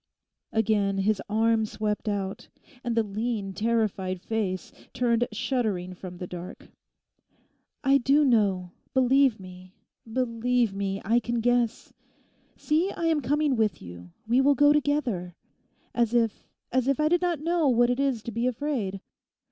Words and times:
Again 0.51 0.97
his 0.97 1.21
arm 1.29 1.63
swept 1.67 2.09
out, 2.09 2.47
and 2.83 2.97
the 2.97 3.03
lean 3.03 3.53
terrified 3.53 4.19
face 4.19 4.71
turned 4.93 5.27
shuddering 5.31 5.93
from 5.93 6.17
the 6.17 6.25
dark. 6.25 6.71
'I 7.83 7.99
do 7.99 8.25
know; 8.25 8.71
believe 8.95 9.39
me, 9.39 9.75
believe 10.11 10.73
me! 10.73 10.99
I 11.05 11.19
can 11.19 11.39
guess. 11.39 11.93
See, 12.55 12.91
I 12.93 13.05
am 13.05 13.21
coming 13.21 13.55
with 13.55 13.79
you; 13.79 14.09
we 14.27 14.41
will 14.41 14.55
go 14.55 14.73
together. 14.73 15.35
As 15.93 16.15
if, 16.15 16.47
as 16.71 16.87
if 16.87 16.99
I 16.99 17.07
did 17.07 17.21
not 17.21 17.39
know 17.39 17.67
what 17.69 17.91
it 17.91 17.99
is 17.99 18.23
to 18.23 18.31
be 18.31 18.47
afraid. 18.47 19.01